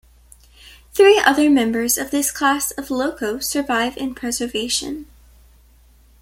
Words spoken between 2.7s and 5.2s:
of loco survive in preservation.